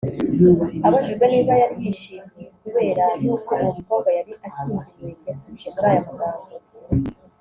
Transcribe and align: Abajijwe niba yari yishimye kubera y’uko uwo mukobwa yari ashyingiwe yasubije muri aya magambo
Abajijwe 0.87 1.25
niba 1.33 1.53
yari 1.61 1.75
yishimye 1.83 2.43
kubera 2.61 3.05
y’uko 3.23 3.51
uwo 3.59 3.69
mukobwa 3.77 4.09
yari 4.17 4.33
ashyingiwe 4.47 5.07
yasubije 5.27 5.67
muri 5.73 5.87
aya 5.91 6.03
magambo 6.07 6.47